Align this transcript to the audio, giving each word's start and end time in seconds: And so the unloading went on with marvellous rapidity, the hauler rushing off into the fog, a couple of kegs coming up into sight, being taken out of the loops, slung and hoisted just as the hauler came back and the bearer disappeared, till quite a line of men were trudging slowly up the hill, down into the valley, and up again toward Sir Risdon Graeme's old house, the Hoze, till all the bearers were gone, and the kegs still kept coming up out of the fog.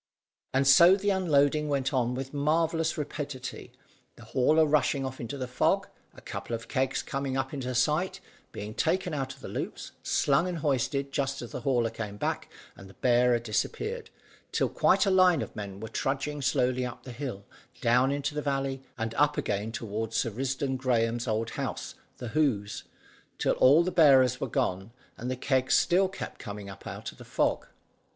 And 0.51 0.65
so 0.67 0.95
the 0.95 1.11
unloading 1.11 1.69
went 1.69 1.93
on 1.93 2.15
with 2.15 2.33
marvellous 2.33 2.97
rapidity, 2.97 3.71
the 4.15 4.25
hauler 4.25 4.65
rushing 4.65 5.05
off 5.05 5.21
into 5.21 5.37
the 5.37 5.47
fog, 5.47 5.89
a 6.15 6.21
couple 6.21 6.55
of 6.55 6.67
kegs 6.67 7.03
coming 7.03 7.37
up 7.37 7.53
into 7.53 7.75
sight, 7.75 8.19
being 8.51 8.73
taken 8.73 9.13
out 9.13 9.35
of 9.35 9.41
the 9.41 9.47
loops, 9.47 9.91
slung 10.01 10.47
and 10.47 10.57
hoisted 10.57 11.11
just 11.11 11.43
as 11.43 11.51
the 11.51 11.61
hauler 11.61 11.91
came 11.91 12.17
back 12.17 12.51
and 12.75 12.89
the 12.89 12.95
bearer 12.95 13.37
disappeared, 13.37 14.09
till 14.51 14.69
quite 14.69 15.05
a 15.05 15.11
line 15.11 15.43
of 15.43 15.55
men 15.55 15.79
were 15.79 15.87
trudging 15.87 16.41
slowly 16.41 16.83
up 16.83 17.03
the 17.03 17.11
hill, 17.11 17.45
down 17.79 18.11
into 18.11 18.33
the 18.33 18.41
valley, 18.41 18.81
and 18.97 19.13
up 19.13 19.37
again 19.37 19.71
toward 19.71 20.15
Sir 20.15 20.31
Risdon 20.31 20.77
Graeme's 20.77 21.27
old 21.27 21.51
house, 21.51 21.93
the 22.17 22.29
Hoze, 22.29 22.85
till 23.37 23.53
all 23.53 23.83
the 23.83 23.91
bearers 23.91 24.41
were 24.41 24.49
gone, 24.49 24.93
and 25.15 25.29
the 25.29 25.35
kegs 25.37 25.75
still 25.75 26.09
kept 26.09 26.39
coming 26.39 26.71
up 26.71 26.87
out 26.87 27.11
of 27.11 27.19
the 27.19 27.23
fog. 27.23 27.67